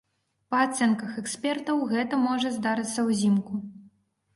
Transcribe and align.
Па 0.55 0.61
ацэнках 0.67 1.21
экспертаў, 1.23 1.85
гэта 1.95 2.13
можа 2.27 2.57
здарыцца 2.59 3.09
ўзімку. 3.15 3.67